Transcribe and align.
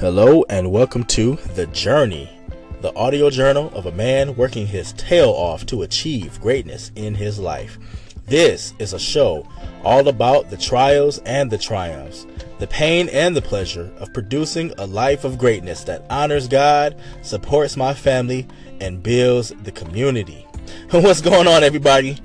Hello, 0.00 0.44
and 0.48 0.70
welcome 0.70 1.02
to 1.06 1.34
The 1.56 1.66
Journey, 1.66 2.30
the 2.82 2.94
audio 2.94 3.30
journal 3.30 3.68
of 3.74 3.86
a 3.86 3.92
man 3.92 4.36
working 4.36 4.64
his 4.64 4.92
tail 4.92 5.30
off 5.30 5.66
to 5.66 5.82
achieve 5.82 6.40
greatness 6.40 6.92
in 6.94 7.16
his 7.16 7.40
life. 7.40 7.80
This 8.24 8.74
is 8.78 8.92
a 8.92 8.98
show 9.00 9.44
all 9.82 10.06
about 10.06 10.50
the 10.50 10.56
trials 10.56 11.18
and 11.26 11.50
the 11.50 11.58
triumphs, 11.58 12.28
the 12.60 12.68
pain 12.68 13.08
and 13.08 13.34
the 13.34 13.42
pleasure 13.42 13.92
of 13.98 14.12
producing 14.12 14.72
a 14.78 14.86
life 14.86 15.24
of 15.24 15.36
greatness 15.36 15.82
that 15.82 16.06
honors 16.08 16.46
God, 16.46 16.94
supports 17.22 17.76
my 17.76 17.92
family, 17.92 18.46
and 18.80 19.02
builds 19.02 19.52
the 19.64 19.72
community. 19.72 20.46
What's 20.90 21.20
going 21.20 21.48
on, 21.48 21.64
everybody? 21.64 22.18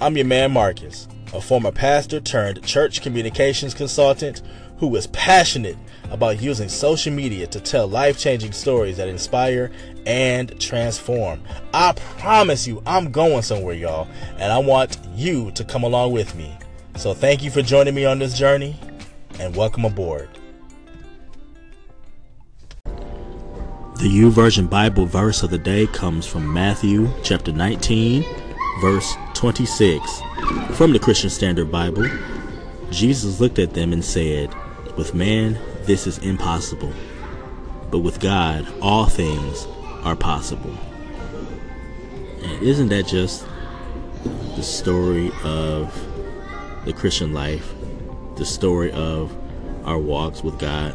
I'm 0.00 0.16
your 0.16 0.26
man, 0.26 0.50
Marcus, 0.50 1.06
a 1.32 1.40
former 1.40 1.70
pastor 1.70 2.18
turned 2.18 2.64
church 2.64 3.02
communications 3.02 3.72
consultant 3.72 4.42
who 4.80 4.96
is 4.96 5.06
passionate 5.08 5.76
about 6.10 6.40
using 6.40 6.68
social 6.68 7.12
media 7.12 7.46
to 7.46 7.60
tell 7.60 7.86
life 7.86 8.18
changing 8.18 8.50
stories 8.50 8.96
that 8.96 9.08
inspire 9.08 9.70
and 10.06 10.58
transform. 10.58 11.40
I 11.74 11.92
promise 12.18 12.66
you, 12.66 12.82
I'm 12.86 13.12
going 13.12 13.42
somewhere, 13.42 13.74
y'all, 13.74 14.08
and 14.38 14.50
I 14.50 14.58
want 14.58 14.98
you 15.14 15.50
to 15.52 15.64
come 15.64 15.82
along 15.82 16.12
with 16.12 16.34
me. 16.34 16.56
So, 16.96 17.12
thank 17.12 17.42
you 17.42 17.50
for 17.50 17.60
joining 17.60 17.94
me 17.94 18.06
on 18.06 18.18
this 18.18 18.36
journey 18.36 18.74
and 19.38 19.54
welcome 19.54 19.84
aboard. 19.84 20.30
The 22.84 24.08
YouVersion 24.08 24.70
Bible 24.70 25.04
verse 25.04 25.42
of 25.42 25.50
the 25.50 25.58
day 25.58 25.86
comes 25.88 26.26
from 26.26 26.50
Matthew 26.50 27.10
chapter 27.22 27.52
19, 27.52 28.24
verse 28.80 29.14
26. 29.34 30.22
From 30.70 30.92
the 30.94 30.98
Christian 30.98 31.28
Standard 31.28 31.70
Bible, 31.70 32.06
Jesus 32.90 33.40
looked 33.40 33.58
at 33.58 33.74
them 33.74 33.92
and 33.92 34.02
said, 34.02 34.50
With 35.00 35.14
man 35.14 35.58
this 35.86 36.06
is 36.06 36.18
impossible. 36.18 36.92
But 37.90 38.00
with 38.00 38.20
God, 38.20 38.70
all 38.82 39.06
things 39.06 39.66
are 40.04 40.14
possible. 40.14 40.76
And 42.42 42.62
isn't 42.62 42.88
that 42.88 43.06
just 43.06 43.46
the 44.56 44.62
story 44.62 45.32
of 45.42 45.90
the 46.84 46.92
Christian 46.92 47.32
life? 47.32 47.72
The 48.36 48.44
story 48.44 48.92
of 48.92 49.34
our 49.86 49.98
walks 49.98 50.44
with 50.44 50.58
God? 50.58 50.94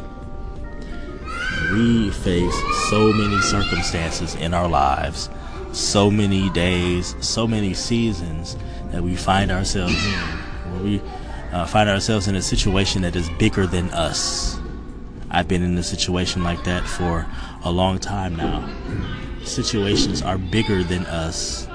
We 1.72 2.10
face 2.12 2.54
so 2.88 3.12
many 3.12 3.40
circumstances 3.40 4.36
in 4.36 4.54
our 4.54 4.68
lives, 4.68 5.28
so 5.72 6.12
many 6.12 6.48
days, 6.50 7.16
so 7.18 7.48
many 7.48 7.74
seasons 7.74 8.56
that 8.92 9.02
we 9.02 9.16
find 9.16 9.50
ourselves 9.50 9.96
in, 9.96 10.12
where 10.70 10.82
we 10.84 11.02
uh, 11.52 11.66
find 11.66 11.88
ourselves 11.88 12.28
in 12.28 12.36
a 12.36 12.42
situation 12.42 13.02
that 13.02 13.16
is 13.16 13.28
bigger 13.38 13.66
than 13.66 13.88
us 13.90 14.58
I've 15.30 15.48
been 15.48 15.62
in 15.62 15.76
a 15.76 15.82
situation 15.82 16.42
like 16.42 16.64
that 16.64 16.86
for 16.86 17.26
a 17.64 17.70
long 17.70 17.98
time 17.98 18.36
now. 18.36 18.68
Situations 19.44 20.22
are 20.22 20.38
bigger 20.38 20.82
than 20.82 21.04
us, 21.06 21.66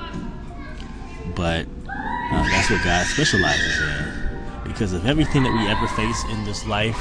but 1.35 1.65
uh, 1.87 2.43
that's 2.49 2.69
what 2.69 2.83
God 2.83 3.05
specializes 3.07 3.79
in. 3.81 4.29
Because 4.63 4.93
if 4.93 5.05
everything 5.05 5.43
that 5.43 5.51
we 5.51 5.67
ever 5.67 5.87
face 5.89 6.23
in 6.31 6.45
this 6.45 6.65
life 6.65 6.99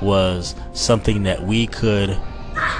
was 0.00 0.54
something 0.72 1.24
that 1.24 1.42
we 1.42 1.66
could 1.66 2.16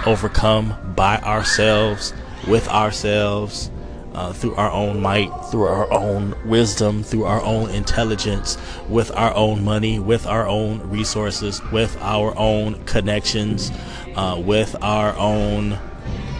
overcome 0.07 0.95
by 0.97 1.19
ourselves, 1.19 2.14
with 2.47 2.69
ourselves, 2.69 3.70
uh, 4.15 4.33
through 4.33 4.55
our 4.57 4.71
own 4.71 5.01
might, 5.01 5.31
through 5.51 5.65
our 5.65 5.91
own 5.93 6.35
wisdom, 6.45 7.03
through 7.03 7.25
our 7.25 7.41
own 7.43 7.71
intelligence, 7.71 8.59
with 8.89 9.11
our 9.13 9.35
own 9.35 9.65
money, 9.65 9.99
with 9.99 10.27
our 10.27 10.47
own 10.47 10.81
resources, 10.91 11.63
with 11.73 11.97
our 12.01 12.37
own 12.37 12.83
connections, 12.85 13.71
uh, 14.17 14.41
with 14.45 14.77
our 14.83 15.17
own 15.17 15.73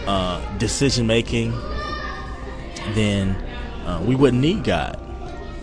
uh, 0.05 0.57
decision 0.57 1.07
making, 1.07 1.51
then 2.93 3.29
uh, 3.85 4.01
we 4.05 4.15
wouldn't 4.15 4.41
need 4.41 4.63
God. 4.63 4.99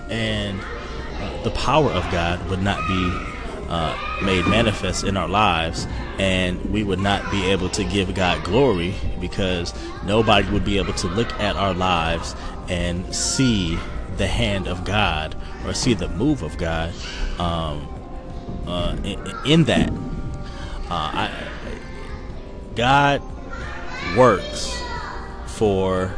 And 0.09 0.61
uh, 0.61 1.43
the 1.43 1.51
power 1.53 1.91
of 1.91 2.03
God 2.11 2.45
would 2.51 2.63
not 2.63 2.79
be 2.89 3.31
uh, 3.69 3.97
made 4.23 4.47
manifest 4.47 5.05
in 5.05 5.17
our 5.17 5.29
lives, 5.29 5.87
and 6.21 6.63
we 6.71 6.85
would 6.85 6.99
not 6.99 7.31
be 7.31 7.47
able 7.47 7.71
to 7.71 7.83
give 7.83 8.15
God 8.15 8.45
glory 8.45 8.95
because 9.23 9.73
nobody 10.05 10.47
would 10.51 10.67
be 10.67 10.77
able 10.77 10.93
to 10.93 11.07
look 11.07 11.33
at 11.41 11.57
our 11.57 11.73
lives 11.73 12.37
and 12.69 13.15
see 13.15 13.79
the 14.19 14.27
hand 14.27 14.69
of 14.69 14.85
God 14.85 15.35
or 15.65 15.73
see 15.73 15.95
the 15.95 16.11
move 16.11 16.43
of 16.43 16.59
God 16.59 16.93
um, 17.39 17.89
uh, 18.67 18.99
in, 19.03 19.33
in, 19.47 19.65
that. 19.65 19.91
Uh, 20.91 20.91
I, 20.91 21.49
God 22.77 23.23
works 24.15 24.79
for 25.47 26.15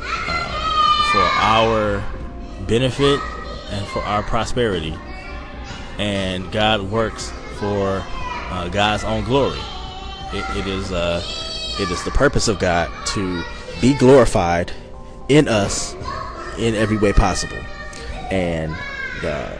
uh, 0.00 1.12
for 1.12 1.20
our 1.20 2.02
benefit 2.66 3.20
and 3.70 3.86
for 3.88 4.00
our 4.04 4.22
prosperity 4.22 4.96
and 5.98 6.50
God 6.50 6.80
works 6.80 7.30
for 7.58 8.02
uh, 8.54 8.68
God's 8.68 9.04
own 9.04 9.24
glory. 9.24 9.58
it, 10.32 10.58
it 10.58 10.66
is 10.66 10.92
uh, 10.92 11.20
it 11.80 11.90
is 11.90 12.02
the 12.04 12.10
purpose 12.12 12.46
of 12.46 12.58
God 12.58 12.88
to 13.08 13.42
be 13.80 13.94
glorified 13.94 14.70
in 15.28 15.48
us 15.48 15.94
in 16.58 16.74
every 16.74 16.96
way 16.96 17.12
possible, 17.12 17.58
and 18.30 18.72
uh, 19.24 19.56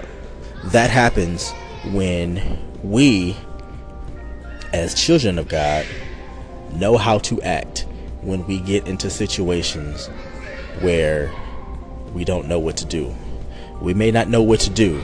that 0.67 0.91
happens 0.91 1.51
when 1.93 2.59
we, 2.85 3.37
as 4.73 4.95
children 4.95 5.39
of 5.39 5.49
God, 5.49 5.85
know 6.73 6.97
how 6.97 7.19
to 7.19 7.43
act 7.43 7.87
when 8.21 8.47
we 8.47 8.61
get 8.61 8.87
into 8.87 9.11
situations 9.11 10.07
where 10.81 11.33
we 12.13 12.25
don't 12.25 12.47
know 12.47 12.61
what 12.61 12.77
to 12.77 12.85
do. 12.85 13.13
We 13.81 13.93
may 13.93 14.13
not 14.13 14.29
know 14.29 14.43
what 14.43 14.61
to 14.61 14.71
do, 14.71 15.03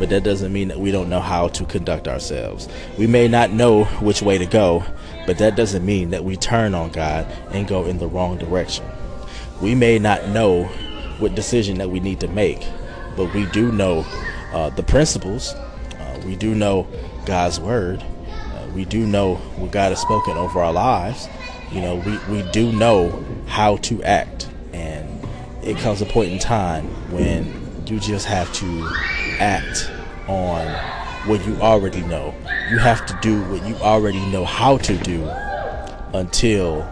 but 0.00 0.08
that 0.08 0.24
doesn't 0.24 0.50
mean 0.50 0.68
that 0.68 0.80
we 0.80 0.90
don't 0.90 1.10
know 1.10 1.20
how 1.20 1.48
to 1.48 1.64
conduct 1.66 2.08
ourselves. 2.08 2.70
We 2.96 3.06
may 3.06 3.28
not 3.28 3.52
know 3.52 3.84
which 3.84 4.22
way 4.22 4.38
to 4.38 4.46
go, 4.46 4.82
but 5.26 5.36
that 5.38 5.56
doesn't 5.56 5.84
mean 5.84 6.08
that 6.10 6.24
we 6.24 6.38
turn 6.38 6.74
on 6.74 6.90
God 6.90 7.26
and 7.50 7.68
go 7.68 7.84
in 7.84 7.98
the 7.98 8.08
wrong 8.08 8.38
direction. 8.38 8.86
We 9.60 9.74
may 9.74 9.98
not 9.98 10.28
know 10.28 10.64
what 11.18 11.34
decision 11.34 11.76
that 11.78 11.90
we 11.90 12.00
need 12.00 12.18
to 12.20 12.28
make, 12.28 12.66
but 13.14 13.34
we 13.34 13.44
do 13.46 13.70
know 13.72 14.06
uh, 14.54 14.70
the 14.70 14.82
principles. 14.82 15.52
Uh, 15.52 16.22
we 16.24 16.34
do 16.34 16.54
know 16.54 16.86
God's 17.26 17.60
word. 17.60 18.02
Uh, 18.26 18.68
we 18.74 18.86
do 18.86 19.06
know 19.06 19.34
what 19.34 19.70
God 19.70 19.90
has 19.90 20.00
spoken 20.00 20.34
over 20.38 20.60
our 20.60 20.72
lives. 20.72 21.28
You 21.72 21.82
know, 21.82 21.96
we, 21.96 22.16
we 22.34 22.50
do 22.52 22.72
know 22.72 23.22
how 23.46 23.76
to 23.76 24.02
act. 24.02 24.48
And 24.72 25.22
it 25.62 25.76
comes 25.76 26.00
a 26.00 26.06
point 26.06 26.32
in 26.32 26.38
time 26.38 26.86
when 27.12 27.69
you 27.90 27.98
just 27.98 28.26
have 28.26 28.52
to 28.52 28.88
act 29.40 29.90
on 30.28 30.66
what 31.28 31.44
you 31.44 31.56
already 31.56 32.02
know. 32.02 32.34
You 32.70 32.78
have 32.78 33.04
to 33.06 33.18
do 33.20 33.42
what 33.44 33.66
you 33.66 33.74
already 33.76 34.24
know 34.26 34.44
how 34.44 34.78
to 34.78 34.96
do 34.98 35.28
until 36.14 36.82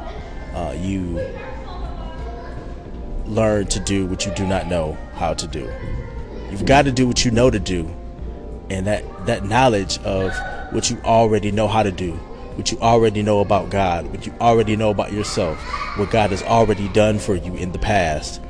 uh, 0.54 0.74
you 0.76 1.24
learn 3.26 3.66
to 3.66 3.80
do 3.80 4.06
what 4.06 4.26
you 4.26 4.34
do 4.34 4.46
not 4.46 4.66
know 4.66 4.98
how 5.14 5.34
to 5.34 5.46
do. 5.46 5.70
You've 6.50 6.66
got 6.66 6.86
to 6.86 6.92
do 6.92 7.06
what 7.06 7.24
you 7.24 7.30
know 7.30 7.50
to 7.50 7.60
do, 7.60 7.88
and 8.70 8.86
that 8.86 9.26
that 9.26 9.44
knowledge 9.44 9.98
of 9.98 10.34
what 10.72 10.90
you 10.90 10.98
already 11.04 11.52
know 11.52 11.68
how 11.68 11.82
to 11.82 11.92
do, 11.92 12.12
what 12.56 12.72
you 12.72 12.78
already 12.80 13.22
know 13.22 13.40
about 13.40 13.70
God, 13.70 14.06
what 14.08 14.26
you 14.26 14.34
already 14.40 14.74
know 14.74 14.90
about 14.90 15.12
yourself, 15.12 15.58
what 15.96 16.10
God 16.10 16.30
has 16.30 16.42
already 16.42 16.88
done 16.88 17.18
for 17.18 17.36
you 17.36 17.54
in 17.54 17.72
the 17.72 17.78
past 17.78 18.40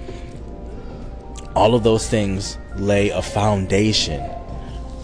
all 1.58 1.74
of 1.74 1.82
those 1.82 2.08
things 2.08 2.56
lay 2.76 3.10
a 3.10 3.20
foundation 3.20 4.20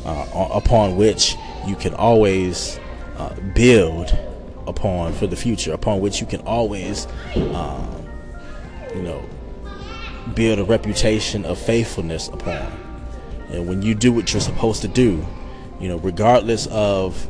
uh, 0.04 0.48
upon 0.52 0.96
which 0.96 1.34
you 1.66 1.74
can 1.74 1.94
always 1.94 2.78
uh, 3.16 3.34
build 3.54 4.16
upon 4.66 5.12
for 5.12 5.26
the 5.26 5.36
future, 5.36 5.72
upon 5.72 6.00
which 6.00 6.20
you 6.20 6.26
can 6.26 6.40
always, 6.42 7.06
um, 7.34 8.06
you 8.94 9.02
know, 9.02 9.22
build 10.34 10.58
a 10.58 10.64
reputation 10.64 11.44
of 11.44 11.58
faithfulness 11.58 12.28
upon. 12.28 12.72
And 13.50 13.68
when 13.68 13.82
you 13.82 13.94
do 13.94 14.12
what 14.12 14.32
you're 14.32 14.40
supposed 14.40 14.82
to 14.82 14.88
do, 14.88 15.26
you 15.80 15.88
know, 15.88 15.96
regardless 15.98 16.66
of, 16.68 17.28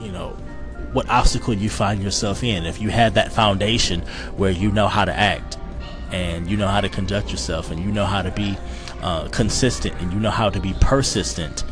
you 0.00 0.12
know, 0.12 0.36
what 0.92 1.08
obstacle 1.08 1.54
you 1.54 1.68
find 1.68 2.02
yourself 2.02 2.42
in, 2.42 2.64
if 2.64 2.80
you 2.80 2.88
have 2.90 3.14
that 3.14 3.32
foundation 3.32 4.00
where 4.36 4.50
you 4.50 4.70
know 4.70 4.88
how 4.88 5.04
to 5.04 5.12
act, 5.12 5.58
and 6.10 6.48
you 6.48 6.56
know 6.56 6.68
how 6.68 6.80
to 6.80 6.88
conduct 6.88 7.30
yourself 7.30 7.70
and 7.70 7.80
you 7.80 7.90
know 7.92 8.04
how 8.04 8.22
to 8.22 8.30
be 8.30 8.56
uh, 9.02 9.28
consistent 9.28 9.94
and 10.00 10.12
you 10.12 10.18
know 10.18 10.30
how 10.30 10.48
to 10.48 10.60
be 10.60 10.74
persistent 10.80 11.64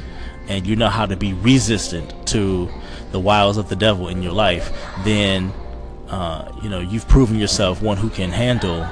and 0.49 0.67
you 0.67 0.77
know 0.77 0.89
how 0.89 1.07
to 1.07 1.17
be 1.17 1.33
resistant 1.33 2.27
to 2.29 2.69
the 3.13 3.21
wiles 3.21 3.57
of 3.57 3.69
the 3.69 3.77
devil 3.77 4.09
in 4.09 4.23
your 4.23 4.33
life, 4.33 4.73
then 5.05 5.53
uh, 6.09 6.53
you 6.63 6.69
know 6.69 6.81
you've 6.81 7.09
proven 7.09 7.37
yourself 7.37 7.83
one 7.83 7.97
who 7.97 8.11
can 8.11 8.31
handle 8.31 8.87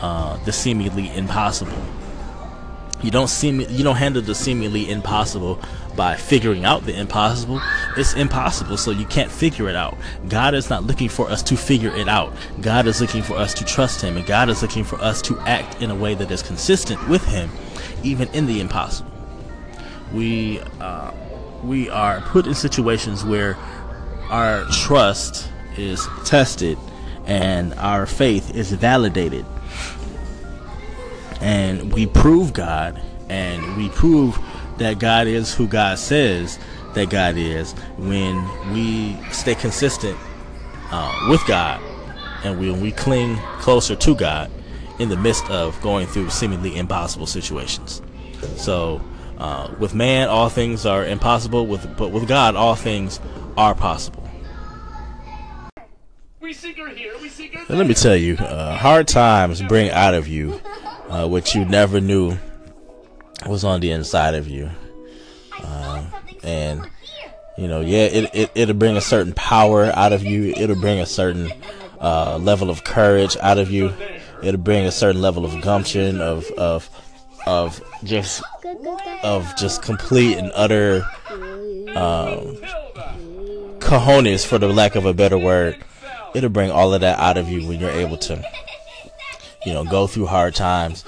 uh, 0.00 0.36
the 0.44 0.52
seemingly 0.52 1.14
impossible. 1.14 1.76
You 3.02 3.10
don't 3.10 3.28
seem 3.28 3.60
you 3.60 3.84
don't 3.84 3.96
handle 3.96 4.22
the 4.22 4.34
seemingly 4.34 4.90
impossible 4.90 5.60
by 5.96 6.14
figuring 6.14 6.64
out 6.64 6.84
the 6.84 6.98
impossible. 6.98 7.60
It's 7.96 8.14
impossible, 8.14 8.76
so 8.76 8.90
you 8.90 9.06
can't 9.06 9.30
figure 9.30 9.68
it 9.68 9.76
out. 9.76 9.96
God 10.28 10.54
is 10.54 10.70
not 10.70 10.84
looking 10.84 11.08
for 11.08 11.28
us 11.28 11.42
to 11.44 11.56
figure 11.56 11.94
it 11.94 12.08
out. 12.08 12.34
God 12.60 12.86
is 12.86 13.00
looking 13.00 13.22
for 13.22 13.34
us 13.34 13.54
to 13.54 13.64
trust 13.64 14.02
Him, 14.02 14.16
and 14.16 14.26
God 14.26 14.48
is 14.48 14.62
looking 14.62 14.84
for 14.84 15.00
us 15.00 15.22
to 15.22 15.38
act 15.40 15.80
in 15.82 15.90
a 15.90 15.94
way 15.94 16.14
that 16.14 16.30
is 16.30 16.42
consistent 16.42 17.08
with 17.08 17.24
Him, 17.24 17.50
even 18.02 18.28
in 18.28 18.46
the 18.46 18.60
impossible. 18.60 19.10
We 20.12 20.60
uh, 20.80 21.12
we 21.64 21.90
are 21.90 22.20
put 22.20 22.46
in 22.46 22.54
situations 22.54 23.24
where 23.24 23.56
our 24.30 24.64
trust 24.66 25.48
is 25.76 26.06
tested 26.24 26.78
and 27.26 27.74
our 27.74 28.06
faith 28.06 28.54
is 28.54 28.72
validated 28.72 29.44
and 31.40 31.92
we 31.92 32.06
prove 32.06 32.52
God 32.52 33.00
and 33.28 33.76
we 33.76 33.88
prove 33.90 34.38
that 34.78 34.98
God 34.98 35.26
is 35.26 35.54
who 35.54 35.66
God 35.66 35.98
says 35.98 36.58
that 36.94 37.10
God 37.10 37.36
is 37.36 37.72
when 37.98 38.72
we 38.72 39.16
stay 39.30 39.54
consistent 39.54 40.18
uh, 40.90 41.28
with 41.28 41.44
God 41.46 41.82
and 42.42 42.58
when 42.58 42.80
we 42.80 42.92
cling 42.92 43.36
closer 43.58 43.94
to 43.96 44.14
God 44.14 44.50
in 44.98 45.08
the 45.08 45.16
midst 45.16 45.48
of 45.50 45.80
going 45.82 46.06
through 46.06 46.30
seemingly 46.30 46.76
impossible 46.76 47.26
situations. 47.26 48.00
So, 48.56 49.02
uh, 49.38 49.74
with 49.78 49.94
man, 49.94 50.28
all 50.28 50.48
things 50.48 50.86
are 50.86 51.04
impossible. 51.04 51.66
With 51.66 51.96
but 51.96 52.10
with 52.10 52.26
God, 52.26 52.56
all 52.56 52.74
things 52.74 53.20
are 53.56 53.74
possible. 53.74 54.22
Let 57.68 57.86
me 57.86 57.94
tell 57.94 58.16
you, 58.16 58.36
uh, 58.36 58.76
hard 58.76 59.08
times 59.08 59.60
bring 59.62 59.90
out 59.90 60.14
of 60.14 60.28
you 60.28 60.60
uh, 61.08 61.26
what 61.26 61.54
you 61.54 61.64
never 61.64 62.00
knew 62.00 62.38
was 63.44 63.64
on 63.64 63.80
the 63.80 63.90
inside 63.90 64.34
of 64.34 64.48
you. 64.48 64.70
Uh, 65.62 66.04
and 66.42 66.86
you 67.58 67.68
know, 67.68 67.80
yeah, 67.80 68.04
it, 68.04 68.30
it 68.34 68.50
it'll 68.54 68.74
bring 68.74 68.96
a 68.96 69.00
certain 69.00 69.32
power 69.32 69.86
out 69.86 70.12
of 70.12 70.22
you. 70.22 70.52
It'll 70.56 70.76
bring 70.76 71.00
a 71.00 71.06
certain 71.06 71.50
uh, 72.00 72.38
level 72.38 72.70
of 72.70 72.84
courage 72.84 73.36
out 73.40 73.58
of 73.58 73.70
you. 73.70 73.92
It'll 74.42 74.60
bring 74.60 74.84
a 74.86 74.92
certain 74.92 75.22
level 75.22 75.44
of 75.44 75.60
gumption, 75.62 76.20
of 76.20 76.50
of 76.52 76.90
of 77.46 77.82
just 78.04 78.42
of 79.22 79.50
just 79.56 79.82
complete 79.82 80.36
and 80.36 80.52
utter 80.54 81.06
um, 81.94 82.56
cojones, 83.80 84.46
for 84.46 84.58
the 84.58 84.68
lack 84.68 84.94
of 84.94 85.06
a 85.06 85.14
better 85.14 85.38
word. 85.38 85.82
It'll 86.34 86.50
bring 86.50 86.70
all 86.70 86.92
of 86.92 87.00
that 87.00 87.18
out 87.18 87.38
of 87.38 87.48
you 87.48 87.66
when 87.66 87.80
you're 87.80 87.88
able 87.88 88.18
to, 88.18 88.44
you 89.64 89.72
know, 89.72 89.84
go 89.84 90.06
through 90.06 90.26
hard 90.26 90.54
times 90.54 91.06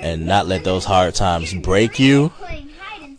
and 0.00 0.26
not 0.26 0.46
let 0.46 0.64
those 0.64 0.84
hard 0.84 1.14
times 1.14 1.54
break 1.54 1.98
you. 1.98 2.32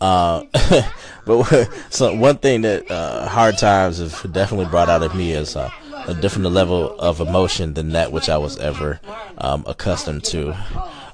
Uh, 0.00 0.44
but 1.26 1.68
so 1.90 2.14
one 2.14 2.36
thing 2.38 2.62
that 2.62 2.90
uh, 2.90 3.28
hard 3.28 3.56
times 3.58 3.98
have 3.98 4.32
definitely 4.32 4.66
brought 4.66 4.88
out 4.88 5.02
of 5.02 5.14
me 5.14 5.32
is 5.32 5.56
uh, 5.56 5.70
a 6.06 6.14
different 6.14 6.50
level 6.50 6.98
of 6.98 7.20
emotion 7.20 7.74
than 7.74 7.90
that 7.90 8.12
which 8.12 8.28
I 8.28 8.38
was 8.38 8.58
ever 8.58 9.00
um, 9.38 9.64
accustomed 9.66 10.24
to. 10.24 10.50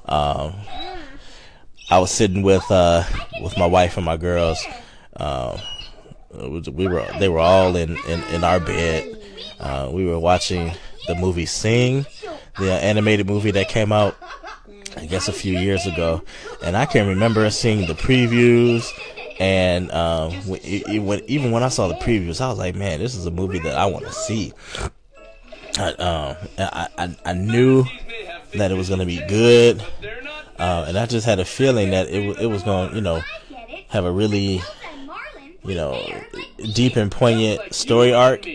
Um, 0.05 0.55
I 1.91 1.99
was 1.99 2.11
sitting 2.11 2.41
with 2.43 2.69
uh, 2.69 3.03
with 3.41 3.57
my 3.57 3.65
wife 3.65 3.97
and 3.97 4.05
my 4.05 4.17
girls. 4.17 4.63
Uh, 5.15 5.57
we 6.31 6.87
were 6.87 7.05
they 7.19 7.29
were 7.29 7.39
all 7.39 7.75
in 7.75 7.97
in, 8.07 8.23
in 8.25 8.43
our 8.43 8.59
bed. 8.59 9.17
Uh, 9.59 9.89
we 9.91 10.05
were 10.05 10.19
watching 10.19 10.71
the 11.07 11.15
movie 11.15 11.45
Sing, 11.45 12.05
the 12.59 12.73
animated 12.73 13.27
movie 13.27 13.51
that 13.51 13.69
came 13.69 13.91
out, 13.91 14.15
I 14.97 15.05
guess 15.05 15.27
a 15.27 15.33
few 15.33 15.57
years 15.59 15.85
ago, 15.85 16.23
and 16.63 16.75
I 16.75 16.85
can 16.85 17.07
remember 17.07 17.49
seeing 17.49 17.87
the 17.87 17.93
previews. 17.93 18.89
And 19.39 19.89
um, 19.91 20.33
it, 20.47 20.87
it, 20.89 20.99
when, 20.99 21.21
even 21.27 21.51
when 21.51 21.63
I 21.63 21.69
saw 21.69 21.87
the 21.87 21.95
previews, 21.95 22.41
I 22.41 22.49
was 22.49 22.57
like, 22.57 22.75
"Man, 22.75 22.99
this 22.99 23.15
is 23.15 23.25
a 23.25 23.31
movie 23.31 23.59
that 23.59 23.77
I 23.77 23.85
want 23.85 24.05
to 24.05 24.11
see." 24.11 24.53
I, 25.77 25.91
um, 25.93 26.35
I, 26.57 26.87
I, 26.97 27.15
I 27.25 27.33
knew 27.33 27.85
that 28.55 28.71
it 28.71 28.75
was 28.75 28.89
going 28.89 28.99
to 28.99 29.05
be 29.05 29.23
good. 29.27 29.81
Uh, 30.57 30.85
and 30.89 30.97
I 30.97 31.05
just 31.05 31.25
had 31.25 31.39
a 31.39 31.45
feeling 31.45 31.91
that 31.91 32.09
it 32.09 32.37
it 32.41 32.47
was 32.47 32.63
going, 32.63 32.93
you 32.93 33.01
know, 33.01 33.21
have 33.87 34.03
a 34.03 34.11
really, 34.11 34.61
you 35.63 35.75
know, 35.75 36.21
deep 36.73 36.97
and 36.97 37.09
poignant 37.09 37.73
story 37.73 38.13
arc, 38.13 38.45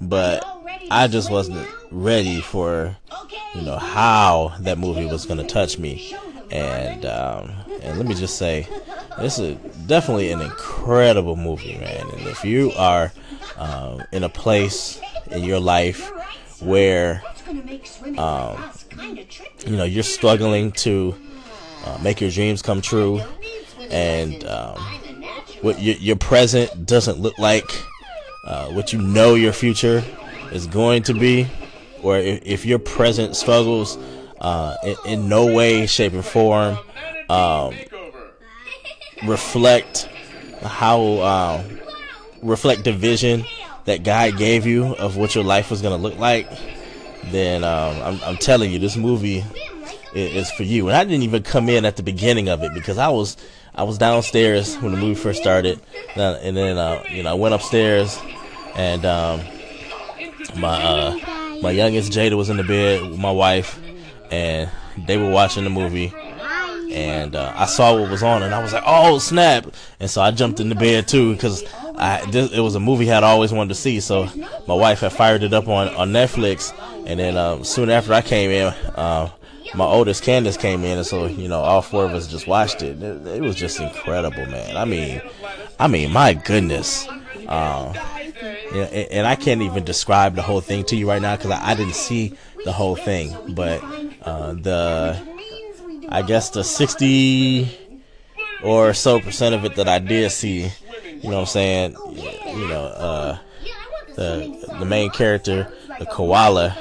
but 0.00 0.44
I 0.90 1.06
just 1.06 1.30
wasn't 1.30 1.68
ready 1.92 2.40
for, 2.40 2.96
you 3.54 3.62
know, 3.62 3.76
how 3.76 4.54
that 4.60 4.78
movie 4.78 5.06
was 5.06 5.26
going 5.26 5.38
to 5.38 5.46
touch 5.46 5.78
me, 5.78 6.14
and 6.50 7.04
um, 7.04 7.52
and 7.82 7.98
let 7.98 8.06
me 8.06 8.14
just 8.14 8.38
say, 8.38 8.66
this 9.18 9.38
is 9.38 9.56
definitely 9.86 10.30
an 10.32 10.40
incredible 10.40 11.36
movie, 11.36 11.76
man. 11.78 12.08
And 12.08 12.26
if 12.28 12.44
you 12.44 12.72
are 12.72 13.12
um, 13.56 14.02
in 14.12 14.24
a 14.24 14.28
place 14.28 15.00
in 15.30 15.44
your 15.44 15.60
life 15.60 16.10
where, 16.60 17.22
um, 18.18 18.62
you 19.66 19.76
know, 19.76 19.84
you're 19.84 20.02
struggling 20.02 20.72
to 20.72 21.14
uh, 21.84 21.98
make 22.02 22.20
your 22.20 22.30
dreams 22.30 22.62
come 22.62 22.80
true, 22.80 23.20
and 23.90 24.44
um, 24.44 24.78
what 25.60 25.80
your, 25.80 25.96
your, 25.96 26.16
present 26.16 26.86
doesn't 26.86 27.18
look 27.18 27.38
like 27.38 27.70
uh, 28.46 28.68
what 28.68 28.92
you 28.92 29.00
know 29.00 29.34
your 29.34 29.52
future 29.52 30.02
is 30.52 30.66
going 30.66 31.02
to 31.04 31.14
be, 31.14 31.46
or 32.02 32.18
if, 32.18 32.42
if 32.44 32.66
your 32.66 32.78
present 32.78 33.36
struggles 33.36 33.98
uh, 34.40 34.76
in, 34.84 34.96
in, 35.06 35.28
no 35.28 35.46
way, 35.46 35.86
shape, 35.86 36.14
or 36.14 36.22
form 36.22 36.78
um, 37.28 37.74
reflect 39.26 40.08
how 40.62 41.00
um, 41.20 41.80
reflect 42.42 42.84
the 42.84 42.92
vision 42.92 43.44
that 43.84 44.04
God 44.04 44.36
gave 44.36 44.66
you 44.66 44.94
of 44.96 45.16
what 45.16 45.34
your 45.34 45.44
life 45.44 45.70
was 45.70 45.82
going 45.82 45.96
to 45.96 46.02
look 46.02 46.18
like, 46.18 46.48
then 47.30 47.64
um, 47.64 47.96
I'm, 48.02 48.20
I'm 48.24 48.36
telling 48.36 48.70
you, 48.70 48.78
this 48.78 48.96
movie 48.96 49.44
is 50.14 50.50
for 50.50 50.62
you. 50.62 50.88
And 50.88 50.96
I 50.96 51.04
didn't 51.04 51.22
even 51.22 51.42
come 51.42 51.68
in 51.68 51.84
at 51.84 51.96
the 51.96 52.02
beginning 52.02 52.48
of 52.48 52.62
it 52.62 52.74
because 52.74 52.98
I 52.98 53.08
was 53.08 53.36
I 53.74 53.84
was 53.84 53.96
downstairs 53.96 54.76
when 54.76 54.92
the 54.92 54.98
movie 54.98 55.14
first 55.14 55.40
started, 55.40 55.80
and 56.14 56.56
then 56.56 56.76
uh, 56.76 57.02
you 57.10 57.22
know 57.22 57.30
I 57.30 57.34
went 57.34 57.54
upstairs, 57.54 58.20
and 58.74 59.04
um, 59.06 59.40
my 60.56 60.82
uh, 60.82 61.41
my 61.62 61.70
youngest 61.70 62.12
Jada 62.12 62.36
was 62.36 62.50
in 62.50 62.56
the 62.56 62.64
bed 62.64 63.02
with 63.02 63.18
my 63.18 63.30
wife, 63.30 63.80
and 64.30 64.68
they 65.06 65.16
were 65.16 65.30
watching 65.30 65.64
the 65.64 65.70
movie. 65.70 66.12
And 66.92 67.34
uh, 67.34 67.52
I 67.56 67.64
saw 67.66 67.98
what 67.98 68.10
was 68.10 68.22
on, 68.22 68.42
and 68.42 68.54
I 68.54 68.62
was 68.62 68.74
like, 68.74 68.82
"Oh 68.86 69.18
snap!" 69.18 69.66
And 69.98 70.10
so 70.10 70.20
I 70.20 70.30
jumped 70.30 70.60
in 70.60 70.68
the 70.68 70.74
bed 70.74 71.08
too, 71.08 71.32
because 71.32 71.64
I 71.96 72.28
it 72.30 72.60
was 72.60 72.74
a 72.74 72.80
movie 72.80 73.10
I'd 73.10 73.22
always 73.22 73.52
wanted 73.52 73.70
to 73.70 73.74
see. 73.80 74.00
So 74.00 74.28
my 74.66 74.74
wife 74.74 75.00
had 75.00 75.12
fired 75.12 75.42
it 75.42 75.54
up 75.54 75.68
on 75.68 75.88
on 75.90 76.12
Netflix, 76.12 76.74
and 77.06 77.18
then 77.18 77.38
um, 77.38 77.64
soon 77.64 77.88
after 77.88 78.12
I 78.12 78.20
came 78.20 78.50
in, 78.50 78.66
uh, 78.96 79.30
my 79.74 79.84
oldest 79.86 80.22
Candace 80.22 80.58
came 80.58 80.84
in, 80.84 80.98
and 80.98 81.06
so 81.06 81.26
you 81.26 81.48
know 81.48 81.60
all 81.60 81.80
four 81.80 82.04
of 82.04 82.12
us 82.12 82.26
just 82.26 82.46
watched 82.46 82.82
it. 82.82 83.02
It, 83.02 83.26
it 83.26 83.40
was 83.40 83.56
just 83.56 83.80
incredible, 83.80 84.44
man. 84.46 84.76
I 84.76 84.84
mean, 84.84 85.22
I 85.78 85.88
mean, 85.88 86.12
my 86.12 86.34
goodness. 86.34 87.08
Um, 87.48 87.94
and, 88.74 89.26
I 89.26 89.36
can't 89.36 89.62
even 89.62 89.84
describe 89.84 90.34
the 90.34 90.42
whole 90.42 90.60
thing 90.60 90.84
to 90.84 90.96
you 90.96 91.08
right 91.08 91.20
now 91.20 91.36
because 91.36 91.50
I, 91.50 91.74
didn't 91.74 91.94
see 91.94 92.36
the 92.64 92.72
whole 92.72 92.96
thing. 92.96 93.36
But 93.54 93.82
uh, 94.22 94.54
the, 94.54 95.20
I 96.08 96.22
guess 96.22 96.50
the 96.50 96.64
sixty 96.64 97.78
or 98.62 98.94
so 98.94 99.20
percent 99.20 99.54
of 99.54 99.64
it 99.64 99.76
that 99.76 99.88
I 99.88 99.98
did 99.98 100.30
see, 100.30 100.62
you 101.04 101.30
know, 101.30 101.36
what 101.36 101.40
I'm 101.40 101.46
saying, 101.46 101.96
you 102.46 102.68
know, 102.68 102.84
uh, 102.84 103.38
the 104.16 104.76
the 104.78 104.84
main 104.84 105.10
character, 105.10 105.72
the 105.98 106.06
koala 106.06 106.76